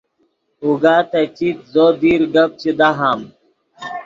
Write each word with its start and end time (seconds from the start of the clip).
اوگا 0.63 0.95
تے 1.11 1.21
چیت 1.35 1.57
زو 1.73 1.85
دیر 2.01 2.21
گپ 2.33 2.51
چے 2.61 2.71
دہام 2.79 3.19